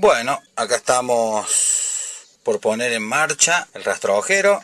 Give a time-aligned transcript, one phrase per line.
[0.00, 1.46] Bueno, acá estamos
[2.42, 4.62] por poner en marcha el rastrojero.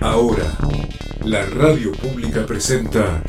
[0.00, 0.46] Ahora,
[1.24, 3.22] la radio pública presenta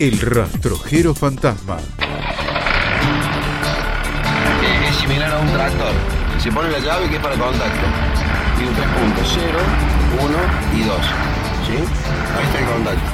[0.00, 1.78] El rastrojero fantasma.
[4.88, 5.94] Es similar a un tractor.
[6.42, 7.86] Se pone la llave que es para contacto.
[8.58, 9.58] Tiene tres puntos, 0,
[10.24, 10.38] 1
[10.76, 10.96] y 2.
[11.68, 11.76] ¿Sí?
[12.36, 13.10] Ahí está el contacto.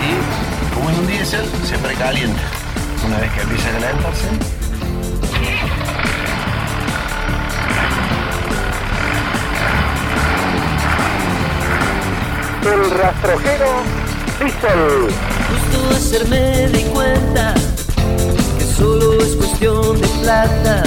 [0.00, 2.42] Y como es un diésel, se precalienta.
[3.06, 4.28] Una vez que empieza a calentarse,
[12.64, 13.66] El rastrojero
[14.40, 15.08] Diesel.
[15.48, 17.54] Justo hacerme di cuenta
[18.58, 20.82] que solo es cuestión de plata.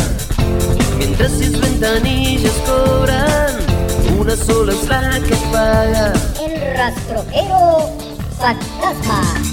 [0.97, 3.55] Mientras sus ventanillas cobran,
[4.19, 6.13] una sola es la que paga.
[6.43, 7.91] El rastrojero
[8.39, 9.46] fantasma.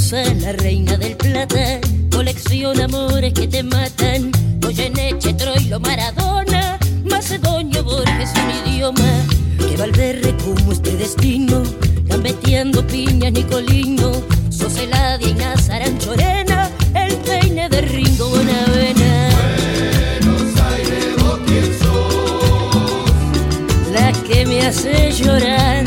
[0.00, 4.30] La reina del plata, colecciona amores que te matan.
[4.60, 9.26] Goyeneche, Troilo, Maradona, Macedonio, Borges, un idioma.
[9.58, 11.62] Que Valverde como este destino,
[12.04, 14.12] gambeteando piñas, Nicolino,
[14.50, 19.28] Soseladia y Nazaranchorena, el peine de Ringo Bonavena.
[23.92, 25.84] La que me hace llorar,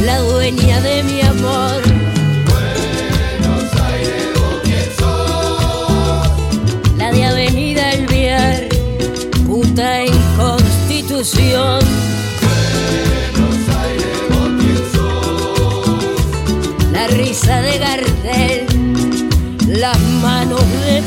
[0.00, 1.81] la dueña de mi amor.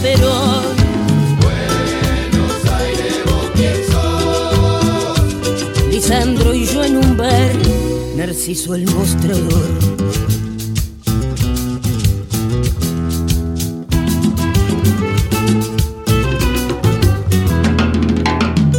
[0.06, 0.64] De Perón.
[5.90, 7.52] Lisandro y yo en un bar,
[8.16, 9.70] Narciso el mostrador.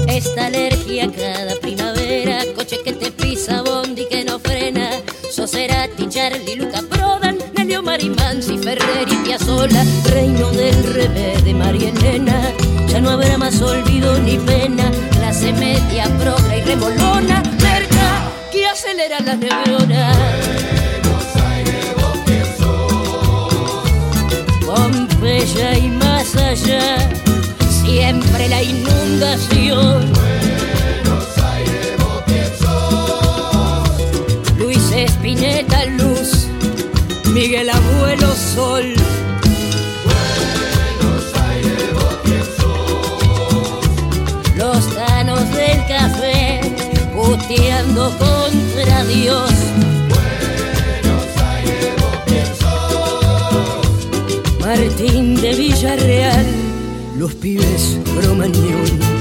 [0.08, 4.90] Esta alergia cada primavera, coche que te pisa, bondi que no frena,
[5.30, 12.40] Soserati, Charlie, Luca Prodan, Nelio Marimansi, Ferrer Piazzolla, reino del revés de María Elena,
[12.86, 19.20] ya no habrá más olvido ni pena, clase media, progra y remolona, merca que acelera
[19.20, 20.16] las neuronas.
[24.64, 26.96] Pompeya y más allá,
[27.84, 30.12] siempre la inundación.
[34.58, 35.75] Luis Espineta
[48.10, 49.50] contra Dios.
[54.60, 56.46] Martín de Villarreal,
[57.18, 59.16] los pibes bromañón.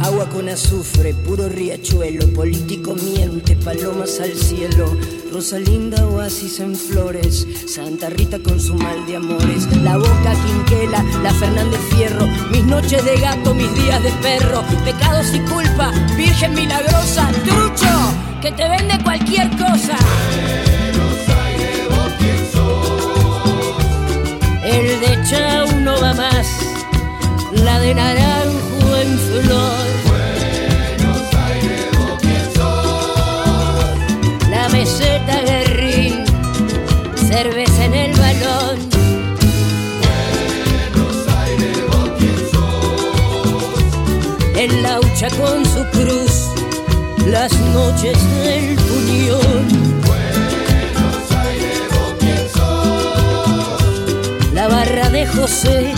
[0.00, 4.96] Agua con azufre, puro riachuelo, político miente, palomas al cielo,
[5.32, 11.32] Rosalinda oasis en flores, Santa Rita con su mal de amores, la boca quinquela, la
[11.32, 17.30] Fernández Fierro, mis noches de gato, mis días de perro, pecados y culpa, Virgen milagrosa,
[17.44, 19.96] trucho, que te vende cualquier cosa.
[24.64, 26.48] El de Chau no va más,
[27.52, 29.99] la de naranjo en flor.
[34.80, 36.24] Meseta guerrín,
[37.28, 38.78] cerveza en el balón.
[44.56, 46.34] El laucha con su cruz,
[47.26, 49.66] las noches del puñón.
[54.54, 55.92] La barra de José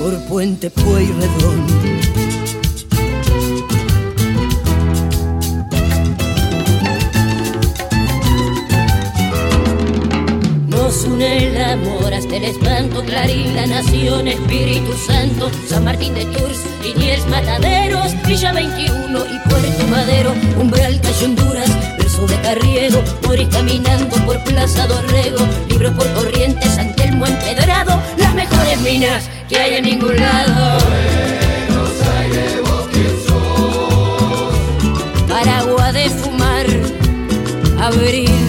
[0.00, 2.21] por Puente Pueyrredón.
[10.92, 13.02] nos une el amor hasta el espanto.
[13.04, 19.86] Clarín, la nación, Espíritu Santo, San Martín de Tours, Liniers, Mataderos, Villa 21 y Puerto
[19.90, 26.76] Madero, Umbral, Calle Honduras, verso de Carriego, Moris caminando por Plaza Dorrego, libro por Corrientes,
[26.76, 30.78] Antelmo Empedrado, las mejores minas que hay en ningún lado.
[31.68, 34.32] Buenos Aires, vos quién sos.
[35.92, 36.66] De fumar,
[37.80, 38.41] abrir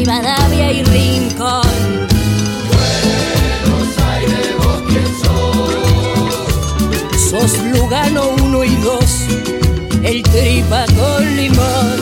[0.00, 1.60] Rivadavia y Rincón.
[2.72, 5.74] Buenos Aires, vos quién sos.
[7.28, 9.04] Sos Lugano 1 y 2,
[10.02, 11.98] el tripa con limón.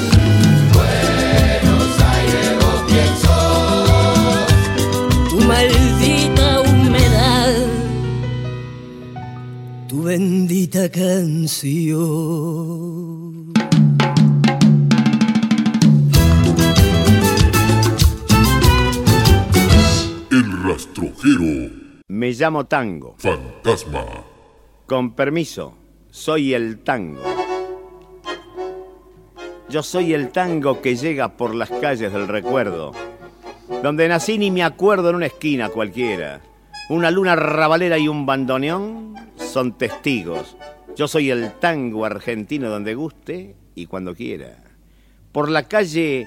[0.74, 4.46] Buenos Aires, vos quién sos.
[5.30, 7.52] Tu maldita humedad,
[9.88, 11.58] tu bendita canción.
[22.06, 23.17] Me llamo Tango.
[23.19, 24.05] fantasma.
[24.87, 25.75] Con permiso,
[26.11, 27.20] soy el tango.
[29.69, 32.93] Yo soy el tango que llega por las calles del recuerdo,
[33.82, 36.41] donde nací ni me acuerdo en una esquina cualquiera.
[36.88, 40.56] Una luna rabalera y un bandoneón son testigos.
[40.94, 44.62] Yo soy el tango argentino donde guste y cuando quiera.
[45.32, 46.26] Por la calle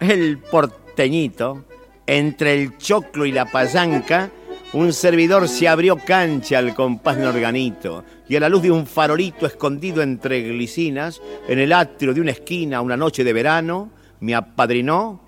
[0.00, 1.64] El Porteñito,
[2.06, 4.30] entre el choclo y la payanca,
[4.74, 8.86] un servidor se abrió cancha al compás de organito y a la luz de un
[8.86, 13.90] farolito escondido entre glicinas, en el atrio de una esquina, una noche de verano,
[14.20, 15.24] me apadrinó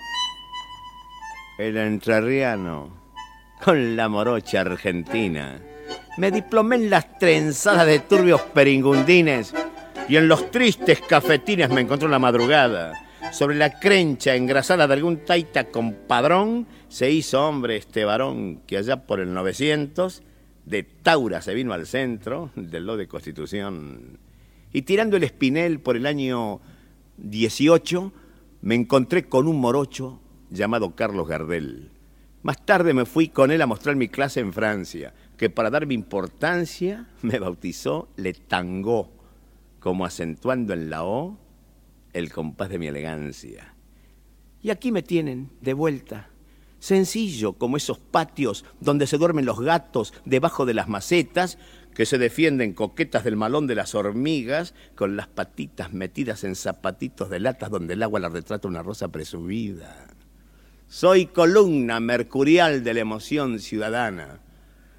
[1.58, 2.90] el entrerriano
[3.64, 5.60] con la morocha argentina.
[6.18, 9.54] Me diplomé en las trenzadas de turbios peringundines
[10.08, 12.92] y en los tristes cafetines me encontró la madrugada.
[13.32, 19.06] Sobre la crencha engrasada de algún taita compadrón se hizo hombre este varón que allá
[19.06, 20.22] por el 900
[20.64, 24.18] de Taura se vino al centro del lo de Constitución.
[24.72, 26.60] Y tirando el espinel por el año
[27.18, 28.12] 18
[28.62, 30.20] me encontré con un morocho
[30.50, 31.90] llamado Carlos Gardel.
[32.42, 35.94] Más tarde me fui con él a mostrar mi clase en Francia, que para darme
[35.94, 39.10] importancia me bautizó Le Tango,
[39.80, 41.45] como acentuando en la O
[42.16, 43.74] el compás de mi elegancia.
[44.62, 46.30] Y aquí me tienen, de vuelta,
[46.78, 51.58] sencillo como esos patios donde se duermen los gatos debajo de las macetas,
[51.94, 57.30] que se defienden coquetas del malón de las hormigas, con las patitas metidas en zapatitos
[57.30, 60.08] de latas donde el agua la retrata una rosa presumida.
[60.88, 64.40] Soy columna mercurial de la emoción ciudadana.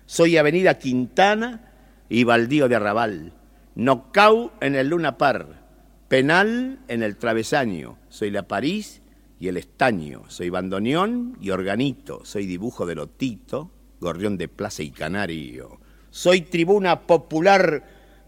[0.05, 1.71] Soy Avenida Quintana
[2.09, 3.33] y Baldío de Arrabal.
[3.75, 5.66] Nocau en el Luna Par.
[6.07, 7.98] Penal en el Travesaño.
[8.07, 9.01] Soy la París
[9.42, 10.24] y el Estaño.
[10.30, 12.21] Soy bandoneón y organito.
[12.24, 15.81] Soy dibujo de Lotito, gorrión de plaza y canario.
[16.09, 17.83] Soy tribuna popular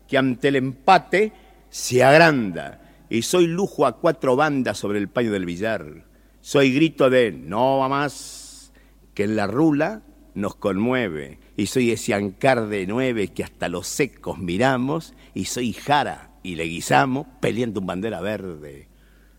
[0.09, 1.31] que ante el empate
[1.69, 2.81] se agranda.
[3.09, 6.05] Y soy lujo a cuatro bandas sobre el paño del billar.
[6.41, 8.73] Soy grito de no va más,
[9.13, 10.01] que en la rula
[10.35, 11.39] nos conmueve.
[11.55, 15.13] Y soy ese ancar de nueve que hasta los secos miramos.
[15.33, 18.87] Y soy jara y le guisamos peleando un bandera verde.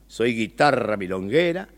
[0.06, 1.68] Soy guitarra milonguera,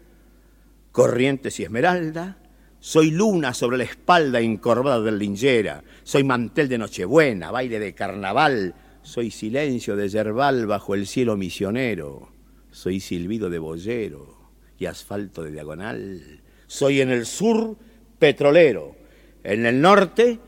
[0.90, 2.38] corrientes y esmeralda.
[2.80, 5.84] Soy luna sobre la espalda encorvada del linchera.
[6.02, 8.74] Soy mantel de Nochebuena, baile de carnaval.
[9.02, 12.30] Soy silencio de yerbal bajo el cielo misionero.
[12.70, 14.38] Soy silbido de boyero
[14.78, 16.40] y asfalto de diagonal.
[16.66, 17.76] Soy en el sur
[18.18, 18.96] petrolero,
[19.44, 20.40] en el norte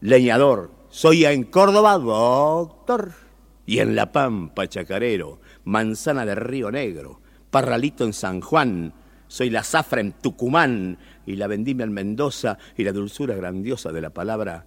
[0.00, 0.72] leñador.
[0.88, 3.27] Soy en Córdoba doctor
[3.68, 7.20] y en La Pampa chacarero, manzana de Río Negro,
[7.50, 8.94] parralito en San Juan.
[9.26, 10.96] Soy la zafra en Tucumán
[11.26, 14.66] y la vendimia en Mendoza y la dulzura grandiosa de la palabra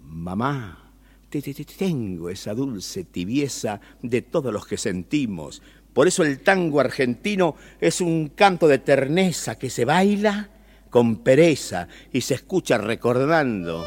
[0.00, 0.90] mamá.
[1.28, 5.60] Te, te- te- tengo esa dulce tibieza de todos los que sentimos.
[5.92, 10.48] Por eso el tango argentino es un canto de terneza que se baila
[10.88, 13.84] con pereza y se escucha recordando,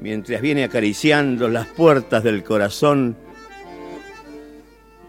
[0.00, 3.16] mientras viene acariciando las puertas del corazón,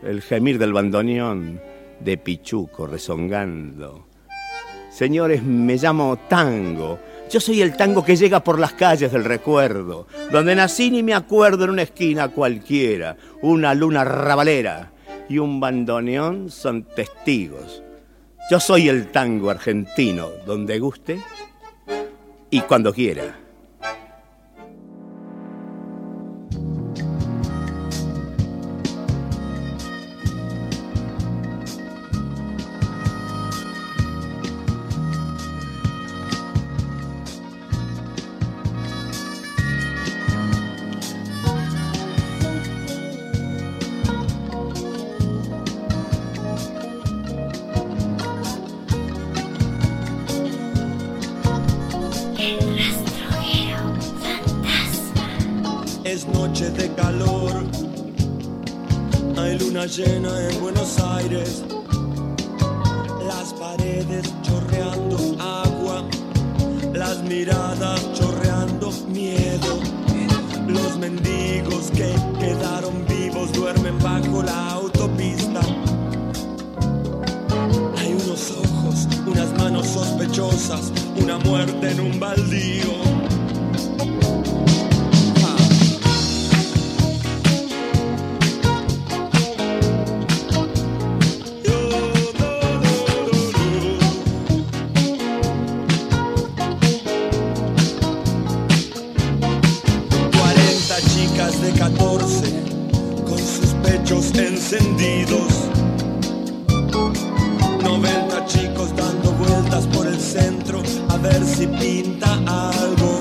[0.03, 1.61] el gemir del bandoneón
[1.99, 4.07] de Pichuco rezongando.
[4.89, 6.99] Señores, me llamo Tango.
[7.29, 11.13] Yo soy el tango que llega por las calles del recuerdo, donde nací ni me
[11.13, 14.91] acuerdo en una esquina cualquiera, una luna rabalera
[15.29, 17.81] y un bandoneón son testigos.
[18.49, 21.21] Yo soy el tango argentino, donde guste
[22.49, 23.37] y cuando quiera.
[101.59, 102.63] de 14
[103.25, 105.51] con sus pechos encendidos.
[107.83, 113.19] 90 chicos dando vueltas por el centro a ver si pinta algo.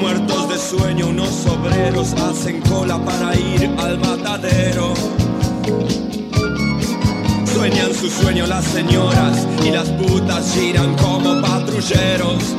[0.00, 4.94] Muertos de sueño unos obreros hacen cola para ir al matadero.
[7.52, 12.56] Sueñan su sueño las señoras y las putas giran como patrulleros.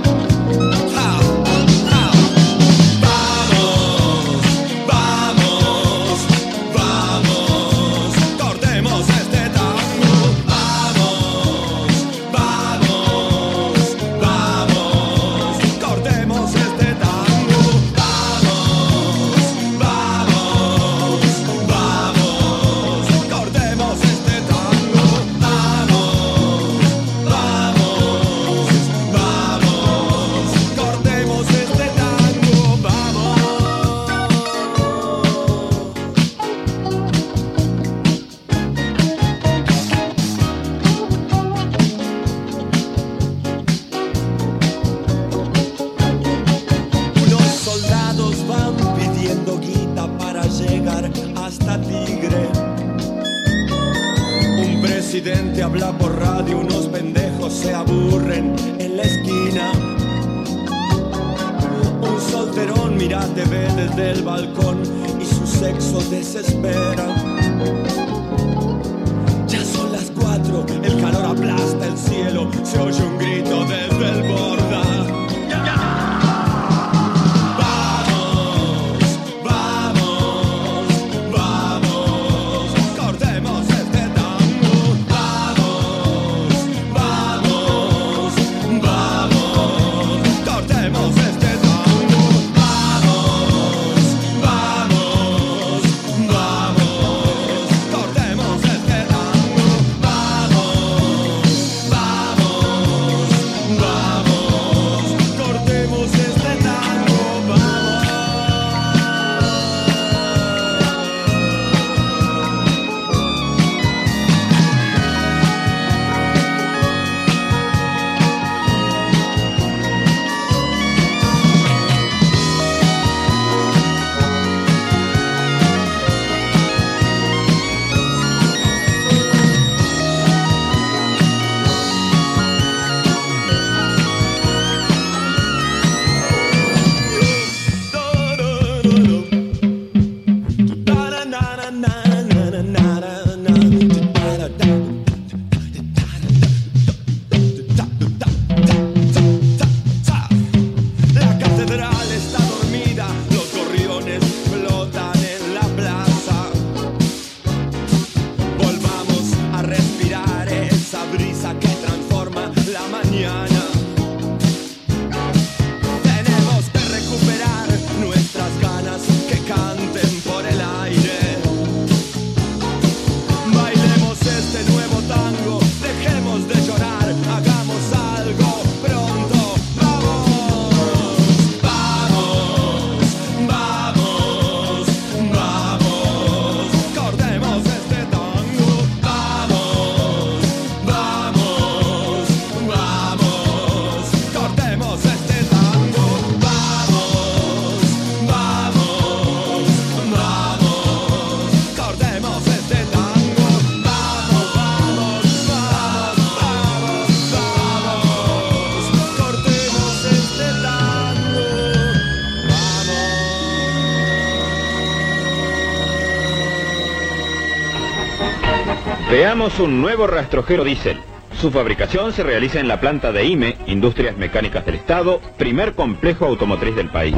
[219.41, 220.99] Un nuevo rastrojero diésel.
[221.39, 226.25] Su fabricación se realiza en la planta de IME, Industrias Mecánicas del Estado, primer complejo
[226.25, 227.15] automotriz del país.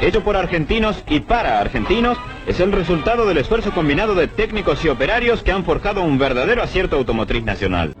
[0.00, 2.16] Hecho por argentinos y para argentinos,
[2.46, 6.62] es el resultado del esfuerzo combinado de técnicos y operarios que han forjado un verdadero
[6.62, 7.94] acierto automotriz nacional.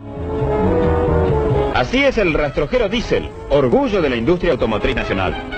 [1.74, 5.55] Así es el rastrojero diésel, orgullo de la industria automotriz nacional.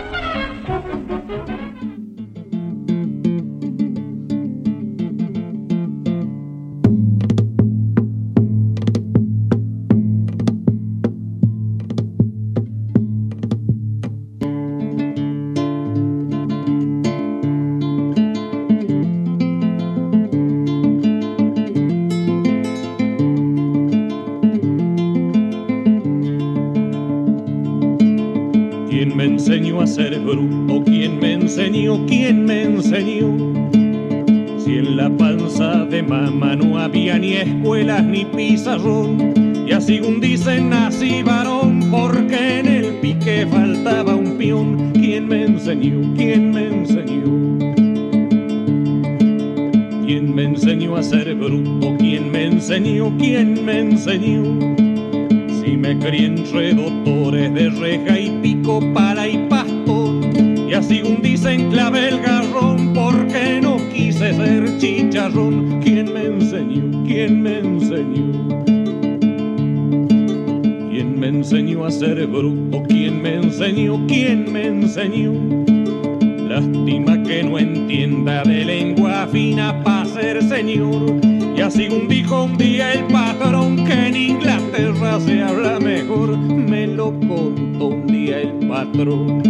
[55.88, 60.21] Me crié entre doctores de reja y pico, pala y pasto,
[60.68, 65.80] y así un dicen clave el garrón, porque no quise ser chicharrón.
[65.83, 67.04] ¿Quién me enseñó?
[67.07, 68.64] ¿Quién me enseñó?
[70.90, 72.83] ¿Quién me enseñó a ser bruto?
[72.87, 74.07] ¿Quién me enseñó?
[74.07, 75.33] ¿Quién me enseñó?
[76.50, 81.18] Lástima que no entienda de lengua fina para ser señor.
[81.57, 84.16] Y así un dijo un día el patrón que en
[85.20, 86.38] Se habla mejor.
[86.38, 89.42] Me lo contó un día el patrón.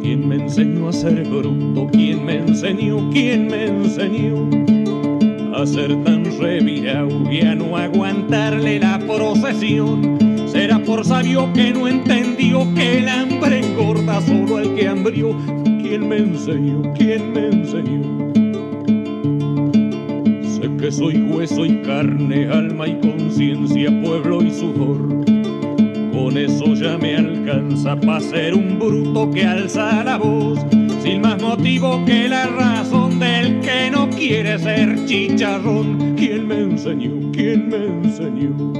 [0.00, 1.88] ¿Quién me enseñó a ser bruto?
[1.90, 3.10] ¿Quién me enseñó?
[3.10, 4.48] ¿Quién me enseñó?
[5.52, 10.16] A ser tan revirado y no aguantarle la procesión.
[10.46, 15.36] Será por sabio que no entendió que el hambre engorda solo al que hambrió.
[15.82, 16.82] ¿Quién me enseñó?
[16.94, 18.29] ¿Quién me enseñó?
[20.80, 25.26] Que soy hueso y carne, alma y conciencia, pueblo y sudor.
[26.10, 30.58] Con eso ya me alcanza para ser un bruto que alza la voz,
[31.02, 36.14] sin más motivo que la razón del que no quiere ser chicharrón.
[36.16, 37.30] ¿Quién me enseñó?
[37.30, 38.72] ¿Quién me enseñó?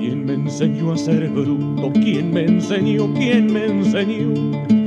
[0.00, 1.92] ¿Quién me enseñó a ser bruto?
[1.92, 3.14] ¿Quién me enseñó?
[3.14, 4.79] ¿Quién me enseñó?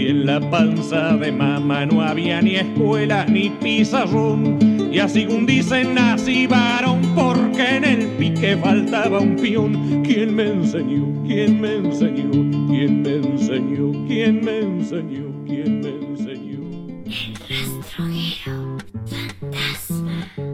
[0.00, 4.58] Si en la panza de mamá no había ni escuela ni pizarrón,
[4.90, 10.02] y así un dicen nací varón, porque en el pique faltaba un peón.
[10.02, 11.22] ¿Quién me enseñó?
[11.26, 12.30] ¿Quién me enseñó?
[12.70, 14.06] ¿Quién me enseñó?
[14.06, 15.44] ¿Quién me enseñó?
[15.44, 16.60] ¿Quién me enseñó?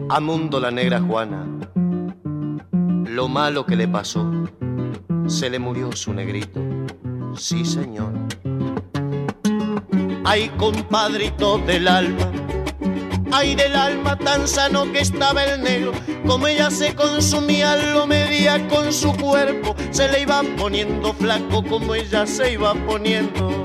[0.09, 1.47] A Mundo la negra Juana,
[3.05, 4.29] lo malo que le pasó,
[5.27, 6.59] se le murió su negrito,
[7.37, 8.11] sí señor.
[10.29, 12.29] Ay, compadrito del alma,
[13.31, 15.93] ay del alma tan sano que estaba el negro,
[16.27, 21.95] como ella se consumía lo medía con su cuerpo, se le iba poniendo flaco como
[21.95, 23.63] ella se iba poniendo.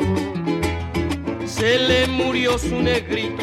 [1.47, 3.43] Se le murió su negrito.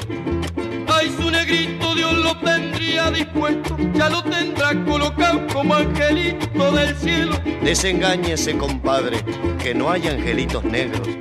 [0.88, 7.36] Ay, su negrito Dios lo tendría dispuesto, ya lo tendrá colocado como angelito del cielo.
[7.64, 9.26] Desengáñese, compadre,
[9.62, 11.19] que no hay angelitos negros.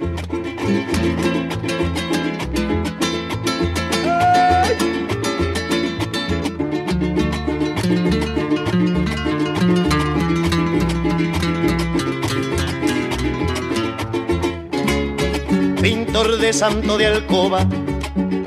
[16.52, 17.66] Santo de alcoba,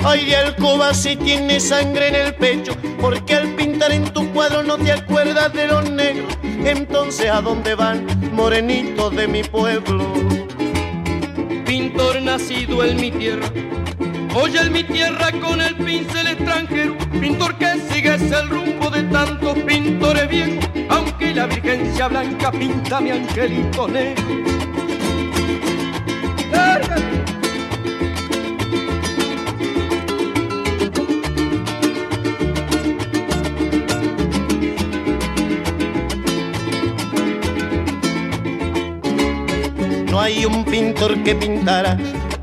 [0.03, 4.63] ay de alcoba si tiene sangre en el pecho, porque al pintar en tu cuadro
[4.63, 6.33] no te acuerdas de los negros.
[6.63, 10.13] Entonces, ¿a dónde van, morenitos de mi pueblo?
[11.65, 13.47] Pintor nacido en mi tierra,
[14.35, 19.57] oye en mi tierra con el pincel extranjero, pintor que sigues el rumbo de tantos
[19.59, 24.41] pintores viejos, aunque la virgencia blanca pinta mi angelito negro.
[40.21, 41.97] Hay un pintor que pintara,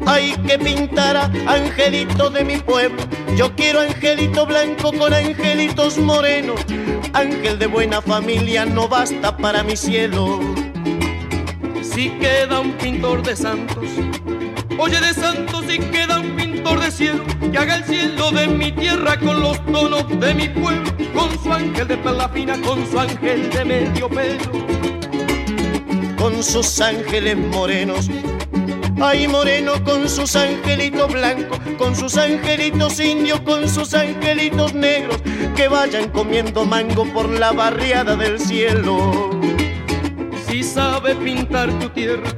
[0.04, 3.00] ay que pintara, angelito de mi pueblo.
[3.36, 6.60] Yo quiero angelito blanco con angelitos morenos.
[7.12, 10.40] Ángel de buena familia no basta para mi cielo.
[11.82, 13.88] Si queda un pintor de santos,
[14.76, 18.72] oye de santos si queda un pintor de cielo, que haga el cielo de mi
[18.72, 22.98] tierra con los tonos de mi pueblo, con su ángel de perla fina, con su
[22.98, 24.97] ángel de medio pelo.
[26.28, 28.10] Con sus ángeles morenos.
[29.00, 35.16] Ay, moreno con sus angelitos blancos, con sus angelitos indios, con sus angelitos negros,
[35.56, 39.30] que vayan comiendo mango por la barriada del cielo.
[40.46, 42.30] Si sabe pintar tu tierra,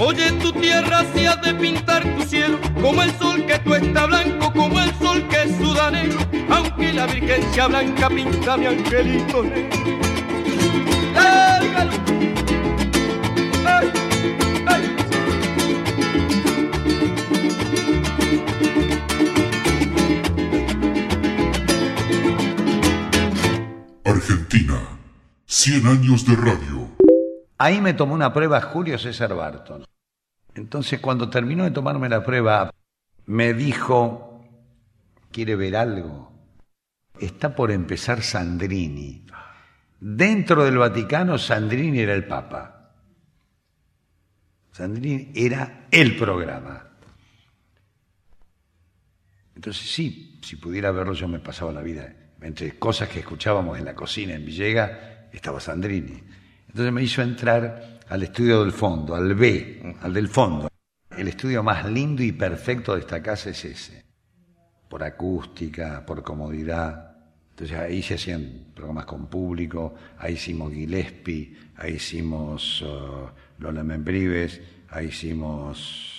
[0.00, 4.06] oye tu tierra si ha de pintar tu cielo, como el sol que tú está
[4.06, 9.42] blanco, como el sol que suda negro, aunque la virgen sea blanca, pinta mi angelito
[9.42, 9.78] negro.
[11.14, 11.92] Lárgalo.
[25.62, 26.90] 100 años de radio.
[27.56, 29.84] Ahí me tomó una prueba Julio César Barton.
[30.56, 32.74] Entonces, cuando terminó de tomarme la prueba,
[33.26, 34.44] me dijo,
[35.30, 36.32] ¿quiere ver algo?
[37.20, 39.24] Está por empezar Sandrini.
[40.00, 42.96] Dentro del Vaticano, Sandrini era el Papa.
[44.72, 46.88] Sandrini era el programa.
[49.54, 52.12] Entonces, sí, si pudiera verlo, yo me pasaba la vida.
[52.40, 56.22] Entre cosas que escuchábamos en la cocina en Villegas, estaba Sandrini.
[56.68, 60.68] Entonces me hizo entrar al estudio del fondo, al B, al del fondo.
[61.16, 64.04] El estudio más lindo y perfecto de esta casa es ese.
[64.88, 67.16] Por acústica, por comodidad.
[67.50, 74.60] Entonces ahí se hacían programas con público, ahí hicimos Gillespie, ahí hicimos uh, Lola Membrives,
[74.88, 76.18] ahí hicimos...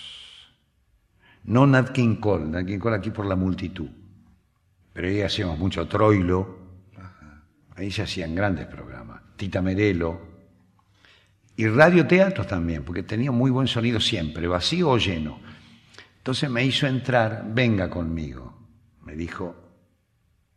[1.46, 3.90] No Nat King Cole, Nat King Cole aquí por la multitud.
[4.94, 6.63] Pero ahí hacíamos mucho Troilo,
[7.76, 9.22] ahí se hacían grandes programas.
[9.36, 10.34] Tita Merelo,
[11.56, 15.40] y radioteatros también, porque tenía muy buen sonido siempre, vacío o lleno.
[16.18, 18.58] Entonces me hizo entrar, venga conmigo,
[19.04, 19.56] me dijo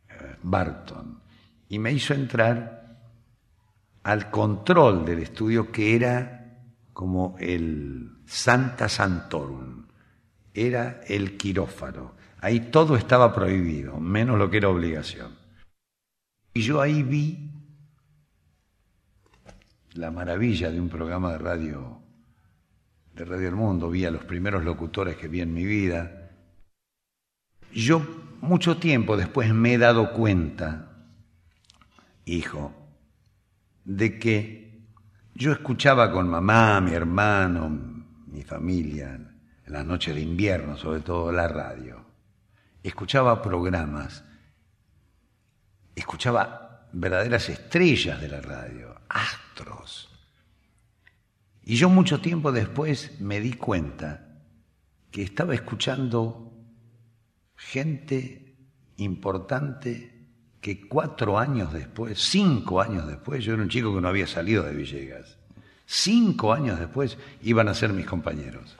[0.09, 1.21] eh, Barton,
[1.69, 2.97] y me hizo entrar
[4.03, 9.85] al control del estudio que era como el Santa Santorum,
[10.53, 12.15] era el quirófano.
[12.39, 15.36] Ahí todo estaba prohibido, menos lo que era obligación.
[16.57, 17.51] Y yo ahí vi
[19.93, 22.01] la maravilla de un programa de radio,
[23.13, 26.31] de Radio El Mundo, vi a los primeros locutores que vi en mi vida.
[27.71, 28.01] Yo
[28.41, 30.97] mucho tiempo después me he dado cuenta,
[32.25, 32.73] hijo,
[33.85, 34.81] de que
[35.35, 37.69] yo escuchaba con mamá, mi hermano,
[38.25, 42.03] mi familia, en las noches de invierno, sobre todo la radio.
[42.81, 44.23] Escuchaba programas,
[45.99, 50.09] escuchaba verdaderas estrellas de la radio, astros.
[51.63, 54.27] Y yo mucho tiempo después me di cuenta
[55.11, 56.53] que estaba escuchando
[57.55, 58.55] gente
[58.97, 60.17] importante
[60.61, 64.63] que cuatro años después, cinco años después, yo era un chico que no había salido
[64.63, 65.37] de Villegas,
[65.85, 68.77] cinco años después iban a ser mis compañeros.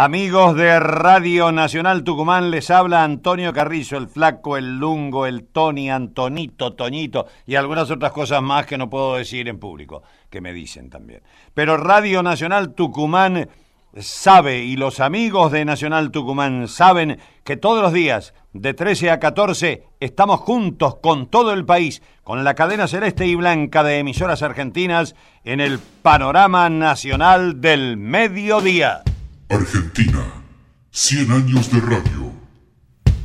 [0.00, 5.90] Amigos de Radio Nacional Tucumán, les habla Antonio Carrizo, el flaco, el lungo, el Tony,
[5.90, 10.52] Antonito, Toñito y algunas otras cosas más que no puedo decir en público, que me
[10.52, 11.22] dicen también.
[11.52, 13.48] Pero Radio Nacional Tucumán
[13.96, 19.18] sabe y los amigos de Nacional Tucumán saben que todos los días de 13 a
[19.18, 24.44] 14 estamos juntos con todo el país, con la cadena celeste y blanca de emisoras
[24.44, 29.02] argentinas en el panorama nacional del mediodía.
[29.50, 30.44] Argentina,
[30.90, 32.32] 100 años de radio.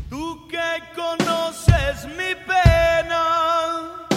[0.09, 4.07] Tú que conoces mi pena,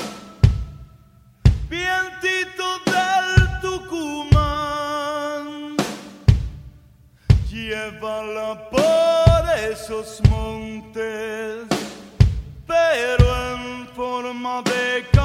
[1.69, 4.97] vientito del Tucumán,
[7.51, 11.67] llévala por esos montes,
[12.69, 15.16] pero en forma de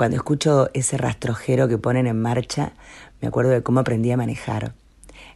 [0.00, 2.72] Cuando escucho ese rastrojero que ponen en marcha,
[3.20, 4.72] me acuerdo de cómo aprendí a manejar.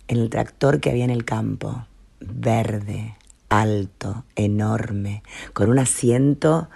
[0.09, 1.85] En el tractor que había en el campo,
[2.19, 3.15] verde,
[3.51, 5.23] alto, enorme,
[5.53, 6.71] con un asiento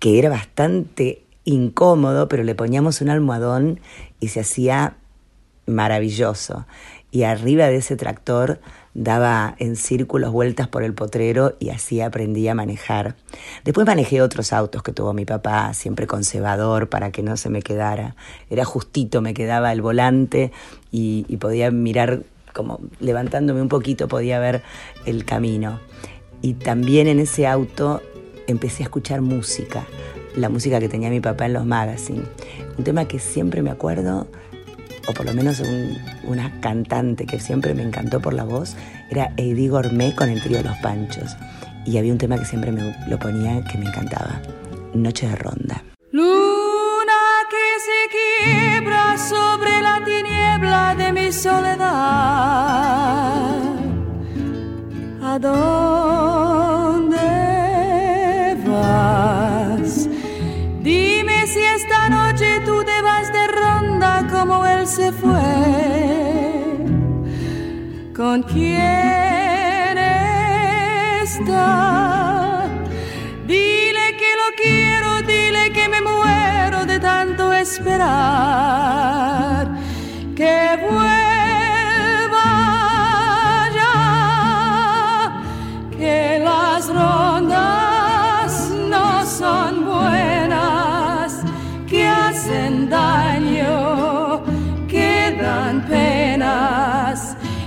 [0.00, 3.78] que era bastante incómodo, pero le poníamos un almohadón
[4.18, 4.96] y se hacía
[5.64, 6.66] maravilloso.
[7.12, 8.58] Y arriba de ese tractor
[8.94, 13.16] daba en círculos vueltas por el potrero y así aprendí a manejar.
[13.64, 17.62] Después manejé otros autos que tuvo mi papá, siempre conservador para que no se me
[17.62, 18.16] quedara.
[18.48, 20.52] Era justito, me quedaba el volante
[20.90, 22.22] y, y podía mirar
[22.54, 24.62] como levantándome un poquito, podía ver
[25.04, 25.80] el camino.
[26.40, 28.02] Y también en ese auto
[28.46, 29.86] empecé a escuchar música,
[30.34, 32.26] la música que tenía mi papá en los magazines.
[32.78, 34.26] Un tema que siempre me acuerdo
[35.08, 38.76] o por lo menos un- una cantante que siempre me encantó por la voz,
[39.10, 41.36] era Eddie Gourmet con el trío Los Panchos.
[41.84, 44.40] Y había un tema que siempre me lo ponía que me encantaba,
[44.94, 45.82] Noche de Ronda.
[46.12, 47.12] Luna
[47.50, 51.88] que se quiebra sobre la tiniebla de mi soledad.
[55.24, 55.38] ¿A
[57.22, 60.08] dónde vas?
[60.82, 63.41] Dime si esta noche tú te vas de
[64.42, 65.40] como él se fue.
[68.16, 69.98] ¿Con quién
[71.22, 72.66] está?
[73.46, 78.08] Dile que lo quiero, dile que me muero de tanto esperar.
[80.34, 80.56] Que
[80.90, 82.50] vuelva
[83.78, 85.40] ya,
[85.96, 87.21] que las rondas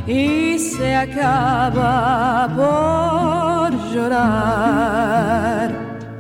[0.08, 5.72] y se acaba por llorar.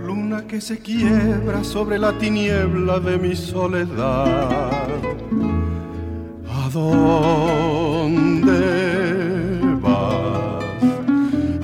[0.03, 4.71] Luna que se quiebra sobre la tiniebla de mi soledad.
[6.47, 8.49] ¿A dónde
[9.81, 10.63] vas?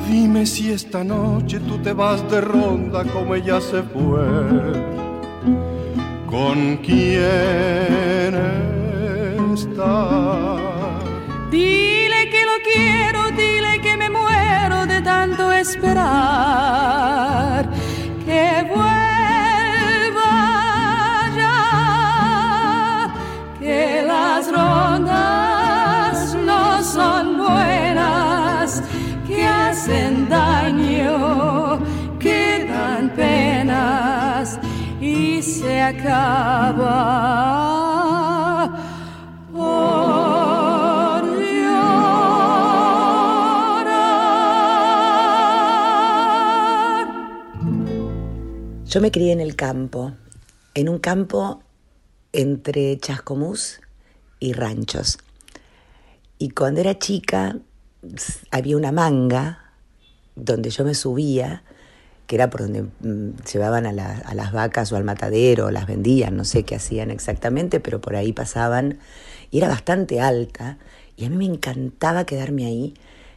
[0.07, 4.21] Dime si esta noche tú te vas de ronda como ella se fue.
[6.27, 8.35] ¿Con quién
[9.53, 10.71] está?
[15.61, 17.59] Esperar.
[18.25, 20.33] Que vuelva
[21.41, 23.13] ya,
[23.59, 28.81] que las rondas no son buenas,
[29.27, 31.79] que hacen daño,
[32.19, 34.59] que dan penas
[34.99, 37.70] y se acaba
[48.91, 50.11] Yo me crié en el campo,
[50.73, 51.63] en un campo
[52.33, 53.79] entre Chascomús
[54.41, 55.17] y ranchos.
[56.37, 57.57] Y cuando era chica
[58.51, 59.75] había una manga
[60.35, 61.63] donde yo me subía,
[62.27, 66.35] que era por donde mm, llevaban a, a las vacas o al matadero, las vendían,
[66.35, 68.99] no sé qué hacían exactamente, pero por ahí pasaban.
[69.51, 70.79] Y era bastante alta
[71.15, 72.95] y a mí me encantaba quedarme ahí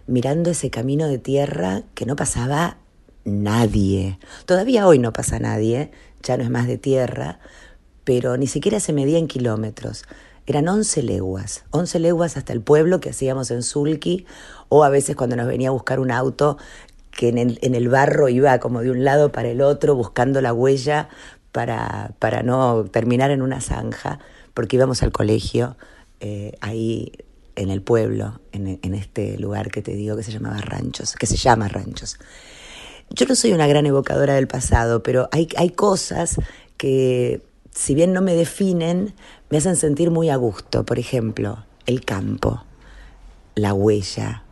[0.09, 2.79] mirando ese camino de tierra que no pasaba
[3.25, 4.19] nadie.
[4.47, 5.91] Todavía hoy no pasa nadie,
[6.23, 7.39] ya no es más de tierra,
[8.05, 10.05] pero ni siquiera se medía en kilómetros.
[10.47, 14.27] Eran 11 leguas, 11 leguas hasta el pueblo que hacíamos en Sulki,
[14.69, 16.59] o a veces cuando nos venía a buscar un auto
[17.11, 21.09] que en el, barro iba como de un lado para el otro buscando la huella
[21.53, 24.19] para, para no terminar en una zanja,
[24.53, 25.77] porque íbamos al colegio
[26.19, 27.13] eh, ahí
[27.55, 31.27] en el pueblo, en, en este lugar que te digo que se llamaba Ranchos, que
[31.27, 32.19] se llama Ranchos.
[33.16, 36.37] Yo no soy una gran evocadora del pasado, pero hay, hay cosas
[36.77, 39.14] que, si bien no me definen,
[39.50, 40.85] me hacen sentir muy a gusto.
[40.85, 42.64] Por ejemplo, el campo,
[43.55, 44.42] la huella,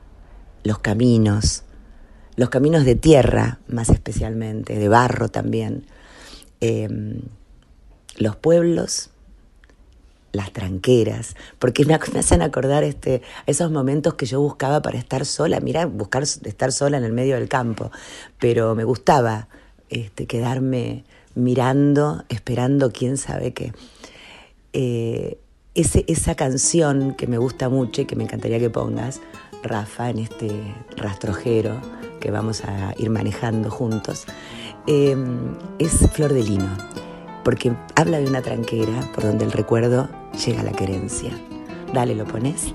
[0.62, 1.64] los caminos,
[2.36, 5.86] los caminos de tierra más especialmente, de barro también,
[6.60, 6.88] eh,
[8.16, 9.10] los pueblos,
[10.32, 15.60] las tranqueras, porque me, hacen acordar este, esos momentos que yo buscaba para estar sola,
[15.60, 17.90] mira, buscar estar sola en el medio del campo,
[18.38, 19.48] pero me gustaba
[19.90, 23.72] este, quedarme mirando, esperando quién sabe qué.
[24.72, 25.38] Eh,
[25.74, 29.20] ese, esa canción que me gusta mucho y que me encantaría que pongas,
[29.62, 30.50] Rafa, en este
[30.96, 31.80] rastrojero
[32.20, 34.24] que vamos a ir manejando juntos,
[34.86, 35.16] eh,
[35.78, 36.68] es Flor de Lino,
[37.44, 41.30] porque habla de una tranquera por donde el recuerdo llega la querencia.
[41.92, 42.72] Dale, ¿lo pones?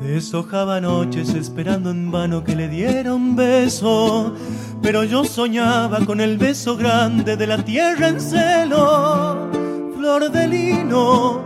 [0.00, 4.34] Deshojaba noches esperando en vano que le diera un beso,
[4.82, 9.50] pero yo soñaba con el beso grande de la tierra en celo.
[9.96, 11.44] Flor de lino,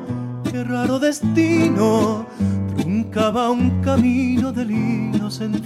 [0.51, 2.27] qué raro destino,
[2.77, 5.59] truncaba un camino de linos en.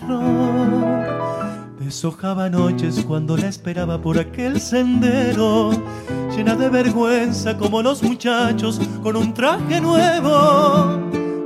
[1.84, 5.72] Deshojaba noches cuando la esperaba por aquel sendero,
[6.34, 11.00] llena de vergüenza como los muchachos con un traje nuevo.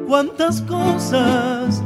[0.06, 1.82] Cuántas cosas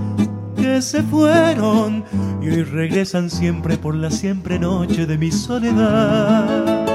[0.56, 2.04] que se fueron
[2.42, 6.86] y hoy regresan siempre por la siempre noche de mi soledad.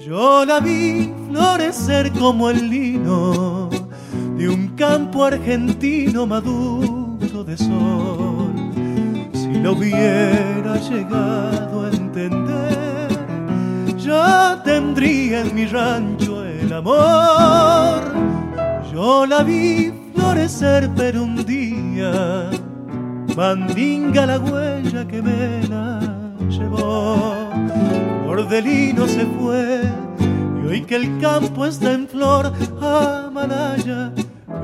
[0.00, 3.70] Yo la vi florecer como el lino
[4.36, 8.39] de un campo argentino maduro de sol.
[9.62, 13.08] Lo hubiera llegado a entender,
[13.98, 18.00] ya tendría en mi rancho el amor.
[18.92, 22.50] Yo la vi florecer, pero un día
[23.36, 26.00] mandinga la huella que me la
[26.48, 27.50] llevó.
[28.26, 29.82] Bordelino se fue
[30.62, 34.12] y hoy que el campo está en flor, a Malaya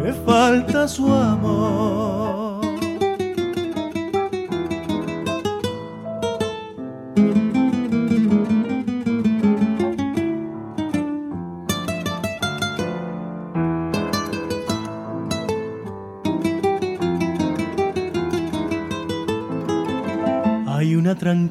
[0.02, 2.25] me falta su amor.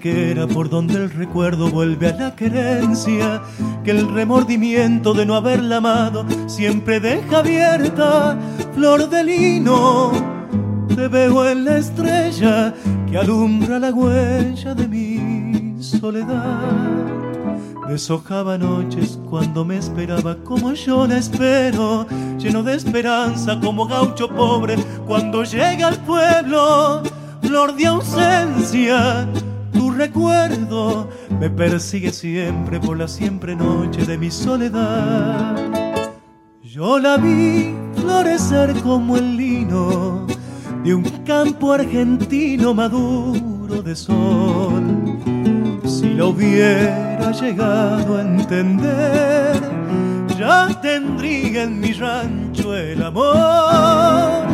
[0.06, 3.42] Tranquera por donde el recuerdo vuelve a la querencia,
[3.84, 8.38] que el remordimiento de no haberla amado siempre deja abierta.
[8.76, 10.12] Flor de lino,
[10.96, 12.74] te veo en la estrella
[13.10, 16.62] que alumbra la huella de mi soledad.
[17.88, 22.06] Deshojaba noches cuando me esperaba como yo la espero,
[22.38, 24.76] lleno de esperanza como gaucho pobre
[25.08, 27.02] cuando llega al pueblo
[27.42, 29.28] flor de ausencia.
[29.96, 31.08] Recuerdo
[31.40, 35.56] me persigue siempre por la siempre noche de mi soledad.
[36.62, 40.28] Yo la vi florecer como el lino
[40.84, 44.84] de un campo argentino maduro de sol.
[45.86, 49.62] Si lo hubiera llegado a entender,
[50.38, 54.46] ya tendría en mi rancho el amor.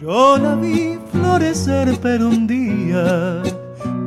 [0.00, 3.42] Yo la vi florecer, pero un día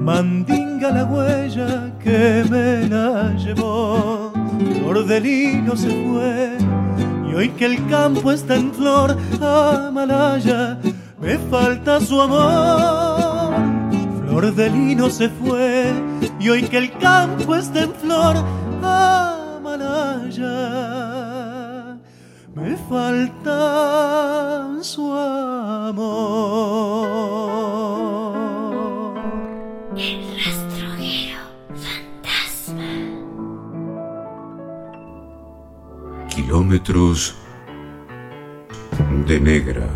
[0.07, 4.31] mandinga la huella que me la llevó.
[4.79, 6.57] Flor de lino se fue
[7.29, 10.79] y hoy que el campo está en flor, Amalaya,
[11.19, 13.53] me falta su amor.
[14.21, 15.91] Flor de lino se fue
[16.39, 18.37] y hoy que el campo está en flor,
[18.81, 20.47] Amalaya,
[22.55, 26.77] me falta su amor.
[36.67, 37.33] Kilómetros
[39.25, 39.87] de negra.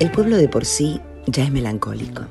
[0.00, 2.24] El pueblo de por sí ya es melancólico.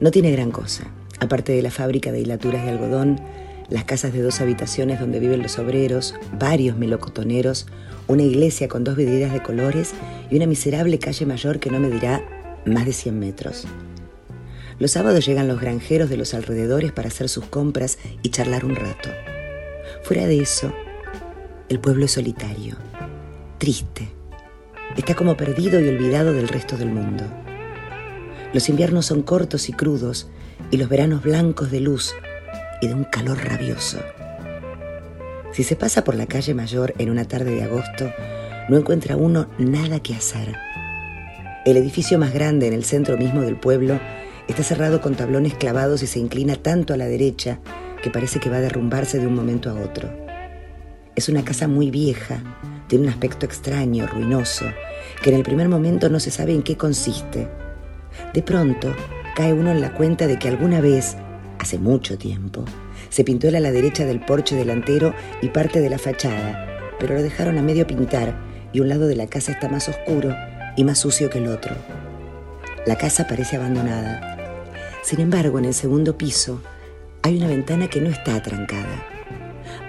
[0.00, 0.82] No tiene gran cosa,
[1.20, 3.20] aparte de la fábrica de hilaturas de algodón
[3.68, 7.68] las casas de dos habitaciones donde viven los obreros, varios melocotoneros,
[8.08, 9.92] una iglesia con dos vidrieras de colores
[10.32, 12.24] y una miserable calle mayor que no medirá
[12.66, 13.66] más de 100 metros.
[14.78, 18.74] Los sábados llegan los granjeros de los alrededores para hacer sus compras y charlar un
[18.74, 19.10] rato.
[20.02, 20.72] Fuera de eso,
[21.68, 22.76] el pueblo es solitario,
[23.58, 24.10] triste.
[24.96, 27.24] Está como perdido y olvidado del resto del mundo.
[28.52, 30.28] Los inviernos son cortos y crudos
[30.70, 32.14] y los veranos blancos de luz
[32.80, 33.98] y de un calor rabioso.
[35.52, 38.12] Si se pasa por la calle mayor en una tarde de agosto,
[38.68, 40.56] no encuentra uno nada que hacer.
[41.64, 43.98] El edificio más grande en el centro mismo del pueblo
[44.48, 47.58] está cerrado con tablones clavados y se inclina tanto a la derecha
[48.02, 50.10] que parece que va a derrumbarse de un momento a otro.
[51.16, 52.42] Es una casa muy vieja,
[52.86, 54.66] tiene un aspecto extraño, ruinoso,
[55.22, 57.48] que en el primer momento no se sabe en qué consiste.
[58.34, 58.94] De pronto,
[59.34, 61.16] cae uno en la cuenta de que alguna vez,
[61.58, 62.66] hace mucho tiempo,
[63.08, 67.14] se pintó el a la derecha del porche delantero y parte de la fachada, pero
[67.14, 68.38] lo dejaron a medio pintar
[68.74, 70.34] y un lado de la casa está más oscuro
[70.76, 71.74] y más sucio que el otro.
[72.86, 74.36] La casa parece abandonada.
[75.02, 76.60] Sin embargo, en el segundo piso
[77.22, 79.06] hay una ventana que no está atrancada.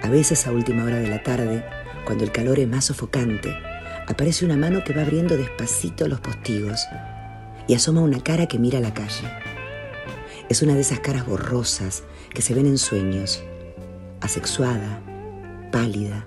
[0.02, 1.64] A veces a última hora de la tarde,
[2.04, 3.54] cuando el calor es más sofocante,
[4.06, 6.86] aparece una mano que va abriendo despacito los postigos
[7.66, 9.30] y asoma una cara que mira a la calle.
[10.48, 13.42] Es una de esas caras borrosas que se ven en sueños,
[14.20, 15.00] asexuada,
[15.72, 16.26] pálida,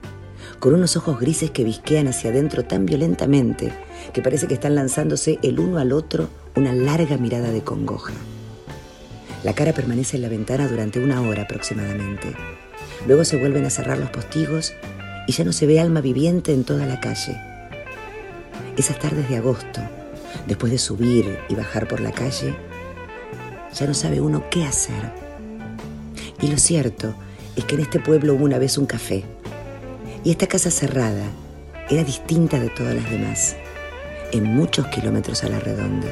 [0.59, 3.71] con unos ojos grises que visquean hacia adentro tan violentamente
[4.13, 8.13] que parece que están lanzándose el uno al otro una larga mirada de congoja.
[9.43, 12.35] La cara permanece en la ventana durante una hora aproximadamente.
[13.07, 14.73] Luego se vuelven a cerrar los postigos
[15.27, 17.39] y ya no se ve alma viviente en toda la calle.
[18.75, 19.81] Esas tardes de agosto,
[20.47, 22.55] después de subir y bajar por la calle,
[23.73, 25.13] ya no sabe uno qué hacer.
[26.41, 27.13] Y lo cierto
[27.55, 29.23] es que en este pueblo hubo una vez un café.
[30.23, 31.25] Y esta casa cerrada
[31.89, 33.55] era distinta de todas las demás,
[34.31, 36.07] en muchos kilómetros a la redonda.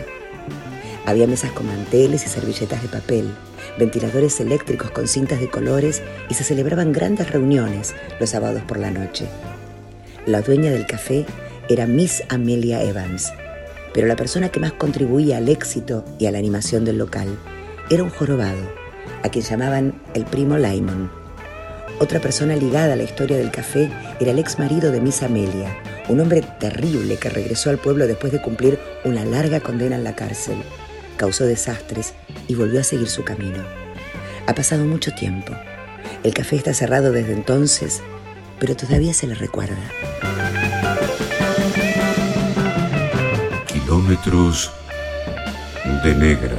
[1.05, 3.29] Había mesas con manteles y servilletas de papel,
[3.79, 8.91] ventiladores eléctricos con cintas de colores y se celebraban grandes reuniones los sábados por la
[8.91, 9.27] noche.
[10.25, 11.25] La dueña del café
[11.69, 13.31] era Miss Amelia Evans,
[13.93, 17.27] pero la persona que más contribuía al éxito y a la animación del local
[17.89, 18.61] era un jorobado,
[19.23, 21.09] a quien llamaban el primo Lyman.
[21.99, 23.89] Otra persona ligada a la historia del café
[24.19, 25.75] era el ex marido de Miss Amelia,
[26.09, 30.15] un hombre terrible que regresó al pueblo después de cumplir una larga condena en la
[30.15, 30.57] cárcel.
[31.17, 32.13] Causó desastres
[32.47, 33.63] y volvió a seguir su camino.
[34.45, 35.53] Ha pasado mucho tiempo.
[36.23, 38.01] El café está cerrado desde entonces,
[38.59, 39.75] pero todavía se le recuerda.
[43.67, 44.71] Kilómetros
[46.03, 46.55] de negra.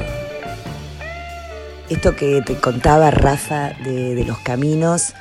[1.89, 5.15] Esto que te contaba Rafa de, de los caminos,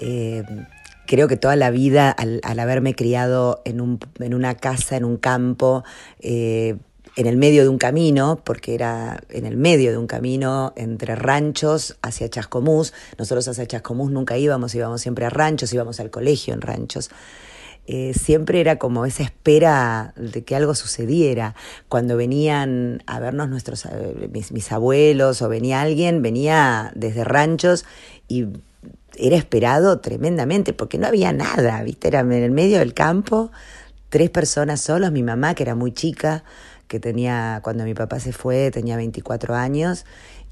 [0.00, 0.44] eh,
[1.06, 5.16] creo que toda la vida, al, haberme criado en, un, en, una casa, en un
[5.16, 5.84] campo,
[6.20, 6.76] eh,
[7.16, 11.14] en el medio de un camino, porque era en el medio de un camino entre
[11.14, 12.92] ranchos hacia Chascomús.
[13.18, 17.10] Nosotros hacia Chascomús nunca íbamos, íbamos siempre a ranchos, íbamos al colegio en ranchos.
[17.86, 21.54] Eh, siempre era como esa espera de que algo sucediera.
[21.88, 27.84] Cuando venían a vernos nuestros, eh, mis abuelos o venía alguien, venía desde ranchos
[28.26, 28.46] y
[29.18, 32.08] era esperado tremendamente porque no había nada, ¿viste?
[32.08, 33.50] Era en el medio del campo,
[34.08, 36.44] tres personas solos, mi mamá que era muy chica,
[36.88, 40.04] que tenía, cuando mi papá se fue, tenía 24 años,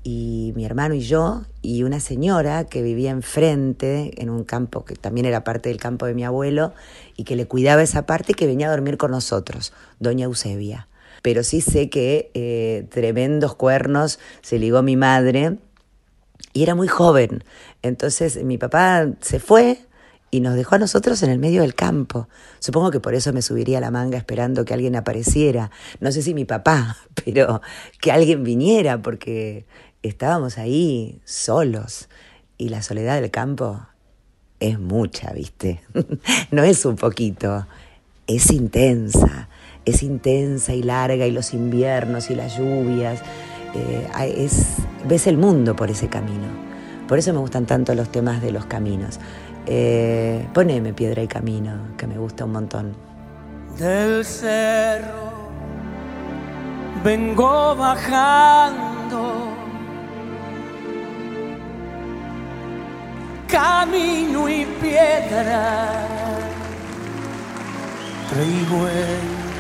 [0.05, 4.97] y mi hermano y yo, y una señora que vivía enfrente, en un campo que
[4.97, 6.73] también era parte del campo de mi abuelo,
[7.17, 10.89] y que le cuidaba esa parte y que venía a dormir con nosotros, doña Eusebia.
[11.23, 15.59] Pero sí sé que eh, tremendos cuernos se ligó mi madre,
[16.53, 17.45] y era muy joven.
[17.83, 19.79] Entonces mi papá se fue
[20.31, 22.29] y nos dejó a nosotros en el medio del campo.
[22.59, 25.71] Supongo que por eso me subiría la manga esperando que alguien apareciera.
[26.01, 27.61] No sé si mi papá, pero
[28.01, 29.67] que alguien viniera porque
[30.03, 32.09] estábamos ahí solos
[32.57, 33.87] y la soledad del campo
[34.59, 35.83] es mucha, ¿viste?
[36.51, 37.67] no es un poquito,
[38.27, 39.49] es intensa,
[39.85, 43.21] es intensa y larga y los inviernos y las lluvias.
[43.75, 44.77] Eh, es,
[45.09, 46.47] ves el mundo por ese camino.
[47.09, 49.19] Por eso me gustan tanto los temas de los caminos.
[49.67, 52.95] Eh, poneme Piedra y Camino, que me gusta un montón.
[53.79, 55.33] Del cerro
[57.05, 59.53] vengo bajando.
[63.49, 66.23] Camino y piedra
[68.33, 68.89] traigo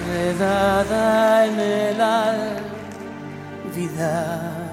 [0.08, 2.71] enredada en el alma
[3.74, 4.72] vida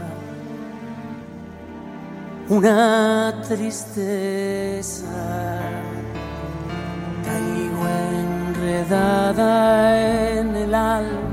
[2.50, 5.06] una tristeza.
[7.24, 7.88] Traigo
[8.58, 11.30] enredada en el alma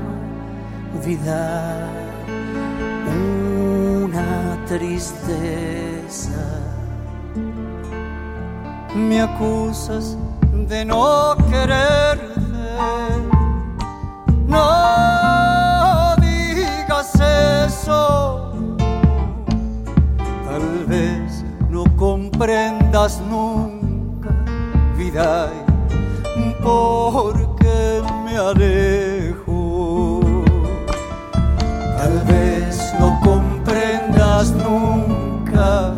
[1.03, 1.89] vida,
[3.07, 6.43] una tristeza.
[8.95, 10.17] Me acusas
[10.67, 12.37] de no quererte.
[14.47, 14.86] No
[22.37, 24.29] comprendas nunca,
[24.95, 25.49] vida,
[26.61, 30.21] porque me alejo.
[31.97, 35.95] Tal vez no comprendas nunca,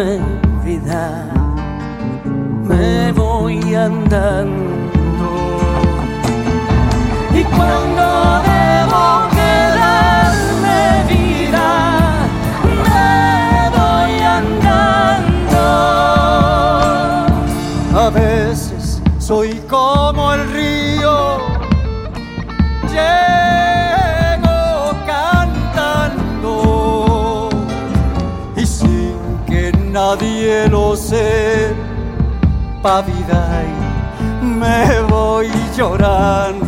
[0.00, 0.20] quedarme
[0.64, 1.28] vida,
[2.68, 4.59] me voy andando.
[35.80, 36.59] Voy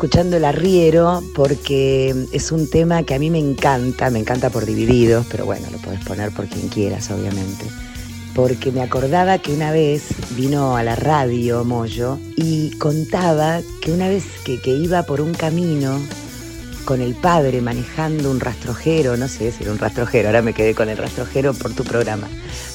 [0.00, 4.64] escuchando el arriero porque es un tema que a mí me encanta, me encanta por
[4.64, 7.66] divididos, pero bueno, lo puedes poner por quien quieras, obviamente.
[8.34, 10.04] Porque me acordaba que una vez
[10.38, 15.34] vino a la radio Moyo y contaba que una vez que, que iba por un
[15.34, 16.00] camino
[16.86, 20.74] con el padre manejando un rastrojero, no sé si era un rastrojero, ahora me quedé
[20.74, 22.26] con el rastrojero por tu programa,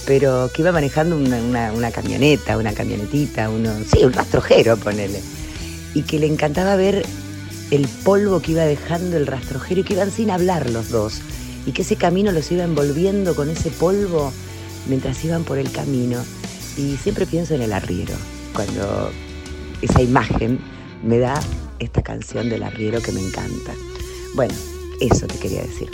[0.05, 5.21] pero que iba manejando una, una- una camioneta, una camionetita, uno, sí, un rastrojero, ponele
[5.95, 7.03] y que le encantaba ver
[7.71, 11.21] el polvo que iba dejando el rastrojero y que iban sin hablar los dos
[11.65, 14.31] y que ese camino los iba envolviendo con ese polvo
[14.87, 16.23] mientras iban por el camino.
[16.77, 18.13] Y siempre pienso en el arriero
[18.53, 19.11] cuando
[19.81, 20.59] esa imagen
[21.03, 21.39] me da
[21.79, 23.73] esta canción del arriero que me encanta.
[24.35, 24.53] Bueno
[24.99, 25.89] eso te quería decir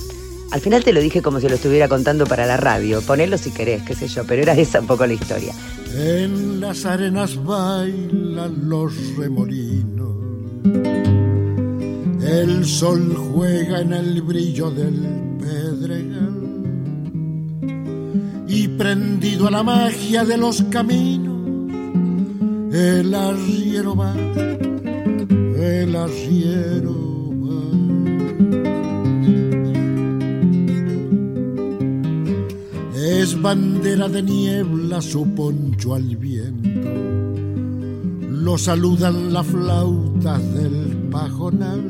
[0.52, 3.52] al final te lo dije como si lo estuviera contando para la radio ponelo si
[3.52, 5.54] querés qué sé yo pero era esa un poco la historia
[5.96, 10.16] En las arenas bailan los remolinos.
[12.24, 14.96] El sol juega en el brillo del
[15.38, 16.38] pedregal.
[18.48, 21.74] Y prendido a la magia de los caminos,
[22.74, 24.16] el arriero va,
[25.58, 27.11] el arriero
[33.26, 33.42] va.
[33.42, 36.90] bandera de niebla su poncho al viento.
[38.30, 41.84] Lo saludan las flautas del pajonal.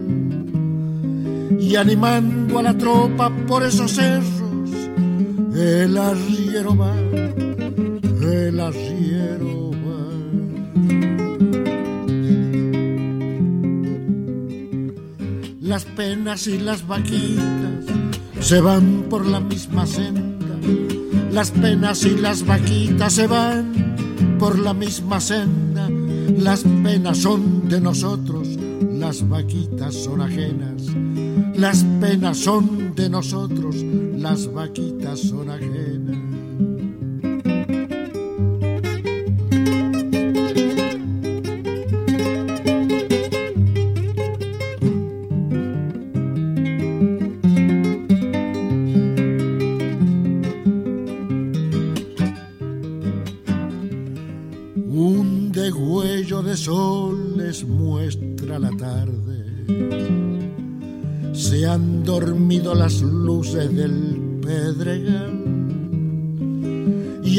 [1.59, 4.69] Y animando a la tropa por esos cerros,
[5.55, 6.93] el arriero va,
[8.21, 10.05] el arriero va.
[15.61, 17.85] Las penas y las vaquitas
[18.41, 20.30] se van por la misma senda.
[21.31, 25.89] Las penas y las vaquitas se van por la misma senda.
[26.37, 28.47] Las penas son de nosotros,
[28.93, 30.83] las vaquitas son ajenas.
[31.55, 33.75] Las penas son de nosotros,
[34.17, 36.30] las vaquitas son ajenas.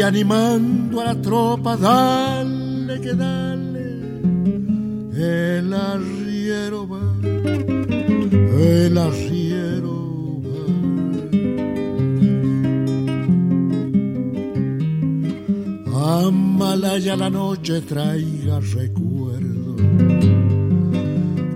[0.03, 3.87] Animando a la tropa, dale que dale.
[5.15, 10.63] El arriero va, el arriero va.
[16.27, 19.77] Amalaya la noche traiga recuerdo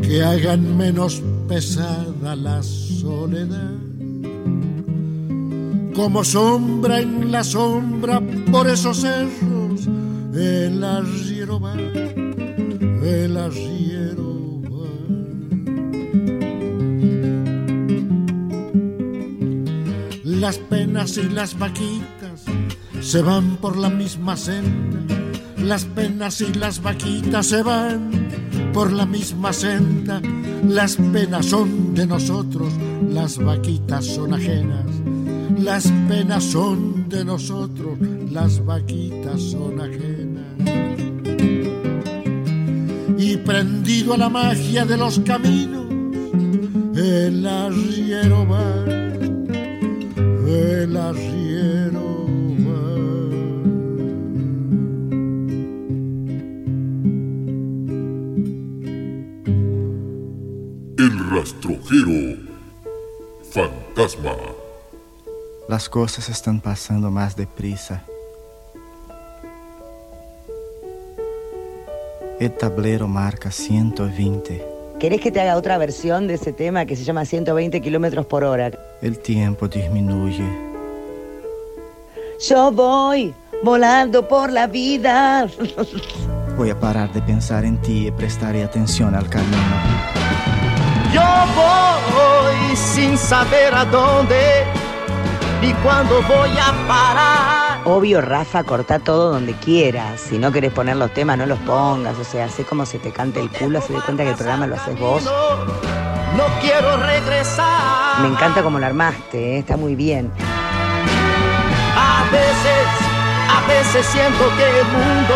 [0.02, 3.86] que hagan menos pesada la soledad.
[5.96, 8.20] Como sombra en la sombra
[8.56, 9.86] por esos cerros,
[10.34, 14.88] el arriero va, el arriero va.
[20.24, 22.44] Las penas y las vaquitas
[23.02, 25.00] se van por la misma senda.
[25.58, 28.10] Las penas y las vaquitas se van
[28.72, 30.22] por la misma senda.
[30.66, 32.72] Las penas son de nosotros,
[33.10, 34.86] las vaquitas son ajenas.
[35.58, 37.98] Las penas son de nosotros,
[38.30, 40.44] las vaquitas son ajenas.
[43.18, 45.86] Y prendido a la magia de los caminos,
[46.96, 48.84] el arriero va,
[50.48, 52.16] el arriero
[60.98, 62.38] El rastrojero
[63.52, 64.65] fantasma.
[65.68, 68.04] Las cosas están pasando más deprisa.
[72.38, 74.64] El tablero marca 120.
[75.00, 78.44] ¿Querés que te haga otra versión de ese tema que se llama 120 kilómetros por
[78.44, 78.70] hora?
[79.02, 80.46] El tiempo disminuye.
[82.48, 85.48] Yo voy volando por la vida.
[86.56, 89.56] Voy a parar de pensar en ti y prestaré atención al camino.
[91.12, 91.22] Yo
[91.54, 94.64] voy sin saber a dónde
[95.66, 97.80] ni cuándo voy a parar.
[97.84, 100.20] Obvio, Rafa, corta todo donde quieras.
[100.20, 102.16] Si no querés poner los temas, no los pongas.
[102.18, 104.66] O sea, sé como se te cante el culo, se de cuenta que el programa
[104.66, 105.24] lo haces vos.
[105.24, 108.20] No quiero regresar.
[108.20, 109.58] Me encanta como lo armaste, ¿eh?
[109.58, 110.30] está muy bien.
[111.96, 112.86] A veces,
[113.50, 115.34] a veces siento que el mundo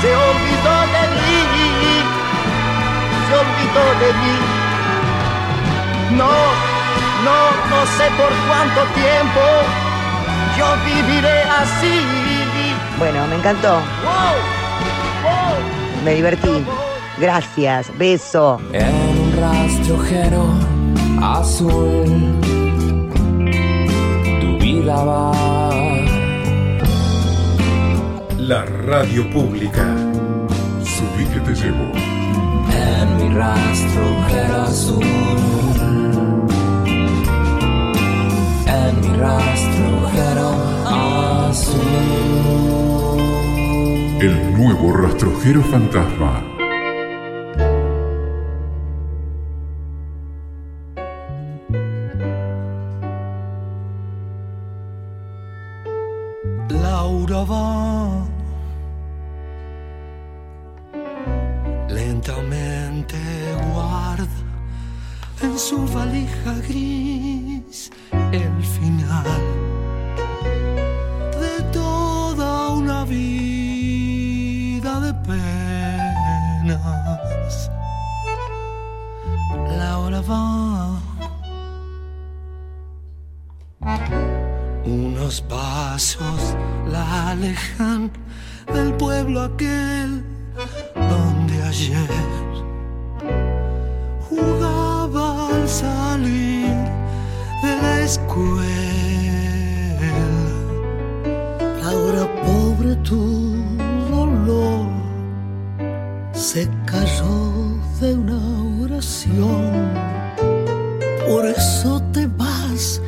[0.00, 1.40] se olvidó de mí.
[3.28, 4.36] Se olvidó de mí.
[6.16, 6.69] No,
[7.24, 7.40] no,
[7.70, 9.40] no sé por cuánto tiempo
[10.56, 12.00] yo viviré así.
[12.98, 13.80] Bueno, me encantó.
[16.04, 16.64] Me divertí.
[17.18, 17.90] Gracias.
[17.98, 18.60] Beso.
[18.72, 20.46] En un rastrojero
[21.22, 22.38] azul,
[24.40, 25.32] tu vida va.
[28.38, 29.86] La radio pública.
[30.82, 31.92] Subí que te llevo.
[32.72, 35.39] En mi rastrojero azul.
[38.90, 40.50] En mi rastrojero
[41.48, 41.80] azul.
[44.20, 46.49] El nuevo rastrojero fantasma.
[111.30, 113.00] Por eso te vas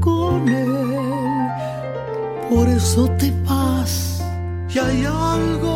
[0.00, 0.74] con él,
[2.50, 4.20] por eso te vas.
[4.74, 5.69] Y hay algo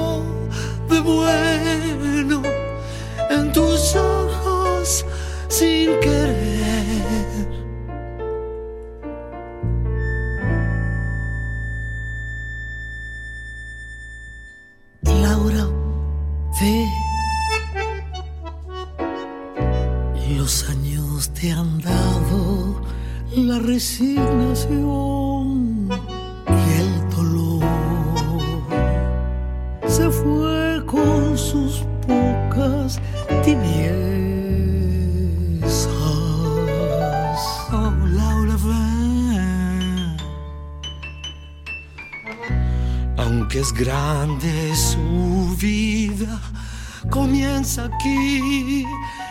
[47.79, 48.85] aquí,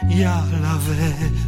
[0.10, 1.43] ya la ves.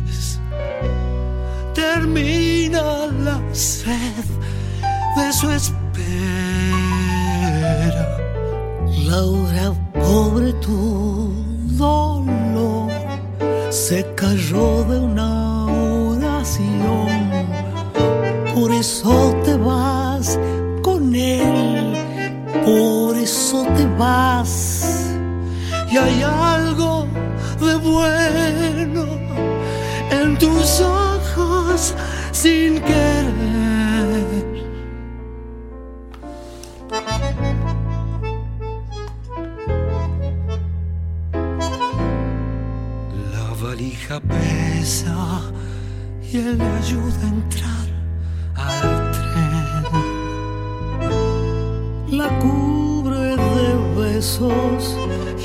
[54.16, 54.95] besos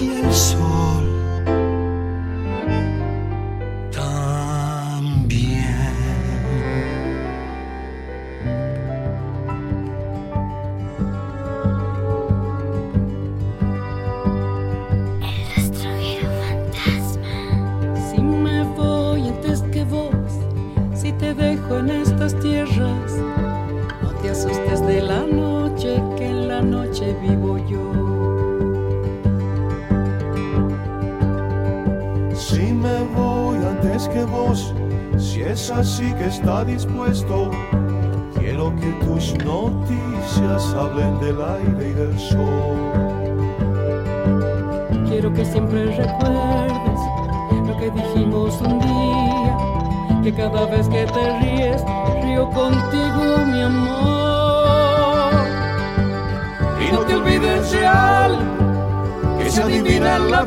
[0.00, 0.79] y el sol.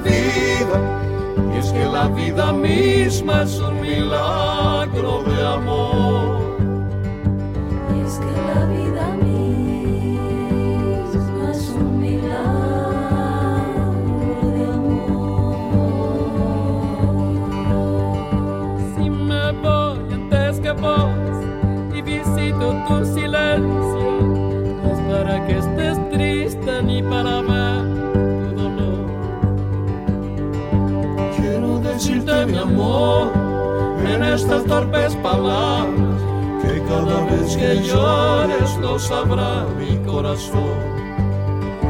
[0.05, 6.32] Y es que la vida misma es un milagro de amor.
[34.33, 36.21] estas torpes palabras,
[36.61, 40.79] que cada vez que llores lo sabrá mi corazón.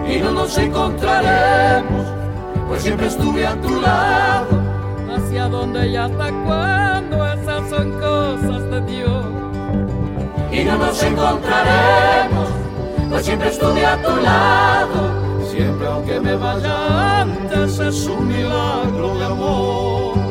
[0.07, 2.05] Y no nos encontraremos,
[2.67, 4.61] pues siempre estuve a tu lado.
[5.15, 9.25] Hacia donde y hasta cuándo, esas son cosas de Dios.
[10.51, 12.49] Y no nos encontraremos,
[13.09, 15.23] pues siempre estuve a tu lado.
[15.49, 20.22] Siempre aunque me vaya antes es un milagro de amor.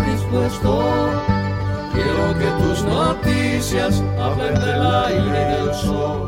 [0.00, 0.72] dispuesto.
[1.92, 6.20] Quiero que tus noticias hablen del aire y del sol.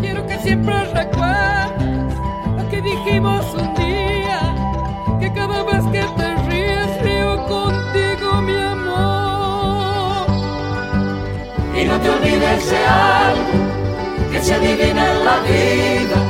[0.00, 2.14] Quiero que siempre recuerdes
[2.56, 4.40] lo que dijimos un día,
[5.20, 10.26] que cada vez que te ríes río contigo mi amor.
[11.78, 16.23] Y no te olvides de algo que se adivina en la vida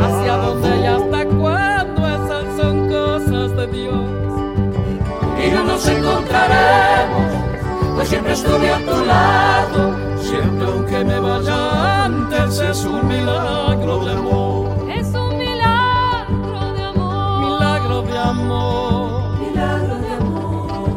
[0.00, 4.10] hacia donde y hasta cuándo esas son cosas de Dios.
[5.44, 7.32] Y no nos encontraremos,
[7.96, 10.12] pues siempre estuve a tu lado.
[10.22, 14.68] Siempre aunque me vaya antes es un milagro de amor.
[14.88, 17.44] Es un milagro de amor.
[17.44, 19.38] Milagro de amor.
[19.40, 20.88] Milagro de amor.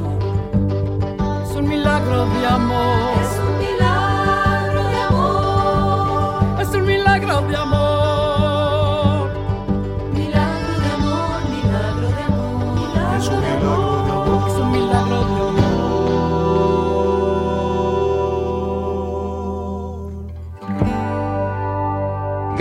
[1.43, 3.24] Es un milagro de amor.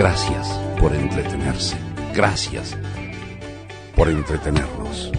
[0.07, 0.47] Gracias
[0.79, 1.75] por entretenerse.
[2.13, 2.77] Gracias
[3.95, 5.11] por entretenernos.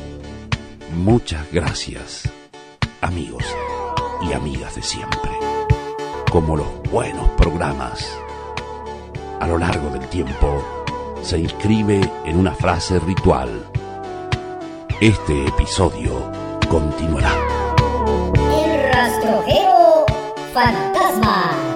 [0.95, 2.31] Muchas gracias,
[3.01, 3.43] amigos
[4.23, 5.33] y amigas de siempre.
[6.31, 8.09] Como los buenos programas,
[9.41, 10.63] a lo largo del tiempo
[11.21, 13.69] se inscribe en una frase ritual.
[15.01, 16.31] Este episodio
[16.71, 17.35] continuará.
[18.65, 20.07] El rastrojero
[20.55, 21.76] fantasma.